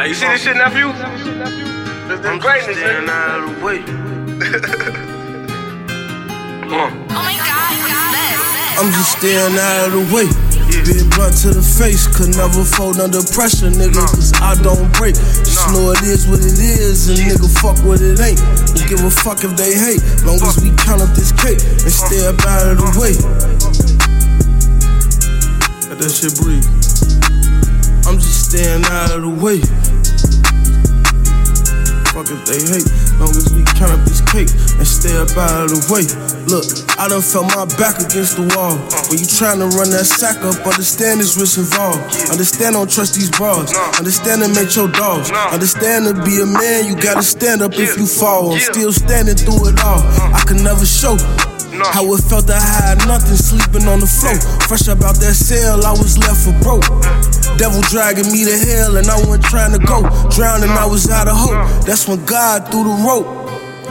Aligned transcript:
Hey, 0.00 0.08
you 0.08 0.14
see 0.14 0.24
this 0.28 0.44
shit, 0.44 0.56
nephew? 0.56 0.88
This, 2.08 2.24
this 2.24 2.40
greatness, 2.40 2.78
nigga. 2.80 3.04
out 3.04 3.44
of 3.44 3.52
the 3.52 3.60
way. 3.60 3.84
Oh 6.72 7.20
my 7.20 7.36
god, 7.36 7.76
what's? 7.84 8.80
I'm 8.80 8.88
just 8.96 9.20
staying 9.20 9.60
out 9.60 9.92
of 9.92 9.92
the 9.92 10.04
way. 10.08 10.24
Big 10.88 11.04
blunt 11.12 11.36
to 11.44 11.52
the 11.52 11.60
face, 11.60 12.08
could 12.16 12.32
never 12.32 12.64
fold 12.64 12.96
under 12.96 13.20
pressure, 13.36 13.68
nigga, 13.68 14.00
cause 14.08 14.32
I 14.40 14.56
don't 14.64 14.88
break. 14.96 15.20
Just 15.44 15.68
know 15.68 15.92
it 15.92 16.00
is 16.08 16.24
what 16.24 16.40
it 16.40 16.56
is, 16.56 17.12
and 17.12 17.20
nigga, 17.20 17.52
fuck 17.60 17.76
what 17.84 18.00
it 18.00 18.16
ain't. 18.24 18.40
Don't 18.72 18.88
give 18.88 19.04
a 19.04 19.12
fuck 19.12 19.44
if 19.44 19.52
they 19.52 19.76
hate, 19.76 20.00
long 20.24 20.40
as 20.40 20.56
we 20.64 20.72
count 20.80 21.04
up 21.04 21.12
this 21.12 21.28
cake 21.36 21.60
and 21.60 21.92
stay 21.92 22.24
up 22.24 22.40
out 22.48 22.72
of 22.72 22.80
the 22.80 22.88
way. 22.96 23.12
Let 25.92 26.00
that 26.00 26.08
shit 26.08 26.32
breathe. 26.40 26.64
I'm 28.06 28.18
just 28.18 28.50
staying 28.50 28.84
out 28.86 29.12
of 29.12 29.22
the 29.22 29.30
way. 29.30 29.60
Fuck 32.10 32.26
if 32.26 32.42
they 32.44 32.58
hate, 32.58 32.88
long 33.20 33.30
as 33.30 33.52
we 33.54 33.62
count 33.78 33.92
up 33.92 34.02
this 34.04 34.20
cake 34.20 34.50
and 34.78 34.86
stay 34.86 35.16
up 35.16 35.30
out 35.38 35.64
of 35.64 35.70
the 35.70 35.80
way. 35.88 36.04
Look, 36.50 36.89
I 37.00 37.08
done 37.08 37.24
felt 37.24 37.48
my 37.56 37.64
back 37.80 37.96
against 37.96 38.36
the 38.36 38.44
wall. 38.52 38.76
When 39.08 39.16
you 39.16 39.24
tryna 39.24 39.72
run 39.72 39.88
that 39.96 40.04
sack 40.04 40.36
up, 40.44 40.60
understand 40.68 41.24
there's 41.24 41.32
risk 41.32 41.56
involved. 41.56 41.96
Understand 42.28 42.76
don't 42.76 42.92
trust 42.92 43.16
these 43.16 43.32
bras. 43.32 43.72
Understand 43.96 44.44
to 44.44 44.52
make 44.52 44.68
your 44.76 44.92
dogs. 44.92 45.32
Understand 45.32 46.12
to 46.12 46.14
be 46.28 46.44
a 46.44 46.46
man, 46.46 46.84
you 46.84 46.92
gotta 47.00 47.24
stand 47.24 47.64
up 47.64 47.72
if 47.72 47.96
you 47.96 48.04
fall. 48.04 48.52
I'm 48.52 48.60
still 48.60 48.92
standing 48.92 49.32
through 49.32 49.72
it 49.72 49.80
all. 49.80 50.04
I 50.36 50.44
can 50.44 50.60
never 50.60 50.84
show. 50.84 51.16
How 51.88 52.04
it 52.12 52.20
felt 52.28 52.44
to 52.52 52.60
hide 52.60 53.00
nothing, 53.08 53.40
sleeping 53.40 53.88
on 53.88 54.04
the 54.04 54.10
floor. 54.10 54.36
Fresh 54.68 54.92
up 54.92 55.00
that 55.00 55.32
cell, 55.32 55.80
I 55.80 55.96
was 55.96 56.20
left 56.20 56.44
for 56.44 56.52
broke. 56.60 56.84
Devil 57.56 57.80
dragging 57.88 58.28
me 58.28 58.44
to 58.44 58.56
hell, 58.60 59.00
and 59.00 59.08
I 59.08 59.16
wasn't 59.24 59.48
trying 59.48 59.72
to 59.72 59.80
go. 59.80 60.04
Drowning, 60.36 60.68
I 60.76 60.84
was 60.84 61.08
out 61.08 61.32
of 61.32 61.36
hope. 61.40 61.56
That's 61.88 62.04
when 62.04 62.20
God 62.28 62.68
threw 62.68 62.84
the 62.84 62.96
rope. 63.08 63.39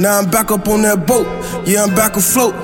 Now 0.00 0.16
I'm 0.16 0.30
back 0.30 0.50
up 0.50 0.66
on 0.66 0.80
that 0.88 1.04
boat. 1.04 1.28
Yeah, 1.68 1.84
I'm 1.84 1.94
back 1.94 2.16
afloat. 2.16 2.56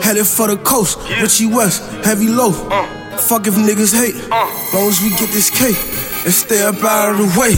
Headed 0.00 0.24
for 0.24 0.48
the 0.48 0.56
coast. 0.64 0.96
Richie 1.20 1.44
Wes, 1.44 1.76
heavy 2.00 2.32
low. 2.32 2.56
Uh. 2.72 2.88
Fuck 3.20 3.44
if 3.44 3.52
niggas 3.52 3.92
hate. 3.92 4.16
Uh. 4.32 4.48
Long 4.72 4.88
as 4.88 4.96
we 5.04 5.12
get 5.20 5.28
this 5.28 5.52
cake 5.52 5.76
and 6.24 6.32
stay 6.32 6.64
up 6.64 6.80
out 6.80 7.12
of 7.12 7.20
the 7.20 7.28
way. 7.36 7.52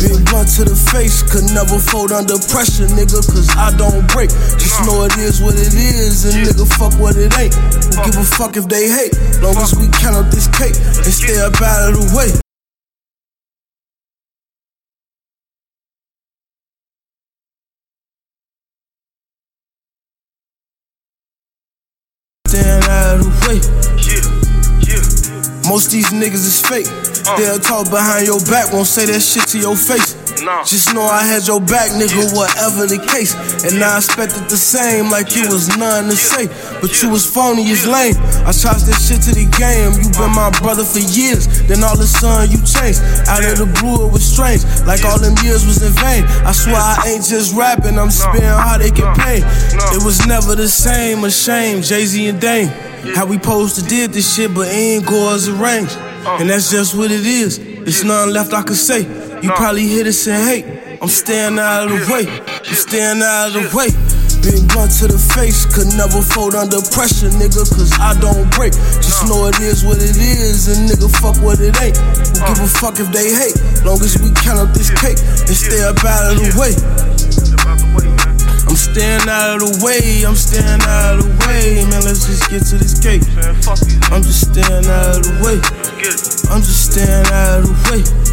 Big 0.00 0.24
blunt 0.24 0.48
to 0.56 0.64
the 0.64 0.72
face, 0.88 1.20
could 1.20 1.44
never 1.52 1.76
fold 1.76 2.16
under 2.16 2.40
pressure, 2.48 2.88
nigga, 2.96 3.20
cause 3.28 3.52
I 3.60 3.76
don't 3.76 4.08
break. 4.08 4.32
Just 4.56 4.80
uh. 4.80 4.88
know 4.88 5.04
it 5.04 5.20
is 5.20 5.44
what 5.44 5.52
it 5.52 5.76
is, 5.76 6.24
and 6.24 6.40
nigga, 6.40 6.64
fuck 6.64 6.96
what 6.96 7.20
it 7.20 7.28
ain't. 7.36 7.52
Don't 7.92 8.08
give 8.08 8.16
a 8.16 8.24
fuck 8.24 8.56
if 8.56 8.72
they 8.72 8.88
hate, 8.88 9.12
long 9.44 9.60
as 9.60 9.76
we 9.76 9.84
count 9.92 10.16
up 10.16 10.32
this 10.32 10.48
cake 10.48 10.80
and 10.80 11.12
stay 11.12 11.36
up 11.44 11.60
out 11.60 11.92
of 11.92 12.00
the 12.00 12.08
way. 12.16 12.41
Staying 22.52 22.84
out 22.84 23.16
of 23.16 23.24
the 23.24 23.32
way. 23.48 23.56
Yeah, 24.04 24.20
yeah. 24.84 25.70
Most 25.70 25.90
these 25.90 26.12
niggas 26.12 26.44
is 26.44 26.60
fake. 26.60 26.84
Uh. 27.26 27.38
They'll 27.38 27.58
talk 27.58 27.88
behind 27.88 28.26
your 28.26 28.40
back, 28.40 28.70
won't 28.74 28.86
say 28.86 29.06
that 29.06 29.20
shit 29.20 29.48
to 29.56 29.58
your 29.58 29.74
face. 29.74 30.21
Nah. 30.42 30.64
Just 30.64 30.92
know 30.94 31.02
I 31.06 31.22
had 31.22 31.46
your 31.46 31.60
back, 31.60 31.94
nigga, 31.94 32.34
whatever 32.34 32.90
the 32.90 32.98
case. 32.98 33.30
And 33.62 33.78
I 33.78 33.98
expected 34.02 34.50
the 34.50 34.58
same, 34.58 35.06
like 35.06 35.30
it 35.38 35.46
was 35.46 35.70
nothing 35.78 36.10
to 36.10 36.16
say. 36.16 36.50
But 36.82 36.90
you 37.00 37.10
was 37.10 37.22
phony 37.22 37.62
as 37.70 37.86
lame. 37.86 38.18
I 38.42 38.50
charged 38.50 38.90
that 38.90 38.98
shit 38.98 39.22
to 39.30 39.32
the 39.38 39.46
game. 39.54 39.94
You 40.02 40.10
been 40.18 40.34
my 40.34 40.50
brother 40.58 40.82
for 40.82 40.98
years. 40.98 41.46
Then 41.70 41.86
all 41.86 41.94
of 41.94 42.02
a 42.02 42.10
sudden 42.10 42.50
you 42.50 42.58
changed. 42.66 42.98
Out 43.30 43.46
of 43.46 43.54
the 43.62 43.70
blue, 43.78 44.06
it 44.06 44.10
was 44.10 44.26
strange. 44.26 44.66
Like 44.82 45.06
all 45.06 45.18
them 45.22 45.38
years 45.46 45.62
was 45.62 45.78
in 45.78 45.94
vain. 46.02 46.26
I 46.42 46.50
swear 46.50 46.74
I 46.74 47.14
ain't 47.14 47.22
just 47.22 47.54
rapping, 47.54 47.94
I'm 47.94 48.10
spitting 48.10 48.42
how 48.42 48.78
they 48.78 48.90
get 48.90 49.14
paid. 49.14 49.46
It 49.94 50.02
was 50.02 50.26
never 50.26 50.58
the 50.58 50.66
same, 50.66 51.22
a 51.22 51.30
shame. 51.30 51.82
Jay 51.82 52.02
Z 52.04 52.18
and 52.26 52.40
Dame. 52.40 52.68
How 53.14 53.26
we 53.26 53.38
supposed 53.38 53.78
to 53.78 53.82
did 53.86 54.12
this 54.12 54.34
shit, 54.34 54.54
but 54.54 54.66
it 54.66 54.74
ain't 54.74 55.06
go 55.06 55.34
as 55.34 55.48
arranged. 55.48 55.96
Uh. 56.26 56.38
And 56.40 56.50
that's 56.50 56.70
just 56.70 56.96
what 56.96 57.10
it 57.10 57.26
is. 57.26 57.58
It's 57.58 58.02
nothing 58.02 58.32
left 58.32 58.52
I 58.52 58.62
could 58.62 58.76
say. 58.76 59.31
You 59.42 59.50
probably 59.58 59.88
hit 59.88 60.06
us 60.06 60.28
and 60.30 60.38
hate. 60.38 60.98
I'm 61.02 61.10
staying 61.10 61.58
out 61.58 61.90
of 61.90 61.98
the 61.98 62.06
way. 62.06 62.30
I'm 62.30 62.78
staying 62.78 63.18
out 63.26 63.50
of 63.50 63.58
the 63.58 63.66
way. 63.74 63.90
Big 64.38 64.62
blunt 64.70 64.94
to 65.02 65.10
the 65.10 65.18
face, 65.18 65.66
could 65.66 65.90
never 65.98 66.22
fold 66.22 66.54
under 66.54 66.78
pressure, 66.94 67.26
nigga, 67.34 67.66
cause 67.66 67.90
I 67.98 68.14
don't 68.22 68.46
break. 68.54 68.70
Just 69.02 69.26
know 69.26 69.50
it 69.50 69.58
is 69.58 69.82
what 69.82 69.98
it 69.98 70.14
is, 70.14 70.70
and 70.70 70.86
nigga, 70.86 71.10
fuck 71.10 71.34
what 71.42 71.58
it 71.58 71.74
ain't. 71.82 71.98
Don't 72.38 72.54
give 72.54 72.62
a 72.62 72.70
uh. 72.70 72.82
fuck 72.82 73.02
if 73.02 73.10
they 73.10 73.34
hate, 73.34 73.58
long 73.82 73.98
as 73.98 74.14
we 74.22 74.30
count 74.30 74.62
up 74.62 74.70
this 74.78 74.94
cake 74.94 75.18
and 75.18 75.54
stay 75.58 75.82
up 75.82 75.98
out 76.06 76.34
of 76.34 76.38
the 76.38 76.50
way. 76.54 76.74
Step 77.18 77.66
out 77.66 77.82
the 77.82 77.86
way, 77.98 78.06
man. 78.22 78.34
I'm 78.70 78.78
staying 78.78 79.26
out 79.26 79.58
of 79.58 79.66
the 79.66 79.72
way, 79.82 80.22
I'm 80.22 80.38
staying 80.38 80.86
out 80.86 81.18
of 81.18 81.26
the 81.26 81.34
way, 81.50 81.82
man. 81.90 82.02
Let's 82.06 82.30
just 82.30 82.46
get 82.46 82.62
to 82.70 82.78
this 82.78 82.94
cake. 82.94 83.26
I'm 84.10 84.22
just 84.22 84.54
staying 84.54 84.86
out 84.86 85.18
of 85.18 85.26
the 85.26 85.34
way. 85.42 85.58
I'm 86.46 86.62
just 86.62 86.94
staying 86.94 87.26
out 87.34 87.66
of 87.66 87.70
the 87.70 87.74
way. 87.90 88.31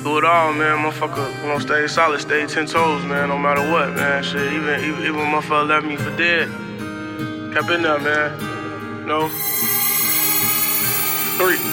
Through 0.00 0.18
it 0.18 0.24
all, 0.24 0.54
man. 0.54 0.78
Motherfucker, 0.78 1.42
gonna 1.42 1.60
stay 1.60 1.86
solid, 1.86 2.20
stay 2.22 2.46
ten 2.46 2.64
toes, 2.64 3.04
man. 3.04 3.28
No 3.28 3.36
matter 3.36 3.60
what, 3.70 3.90
man. 3.90 4.22
Shit, 4.22 4.50
even 4.52 4.80
even 4.82 5.02
even 5.02 5.20
motherfucker 5.20 5.68
left 5.68 5.84
me 5.86 5.96
for 5.96 6.16
dead. 6.16 6.48
Kept 7.52 7.70
in 7.70 7.82
there, 7.82 7.98
man. 7.98 9.06
No. 9.06 9.28
Three. 11.36 11.69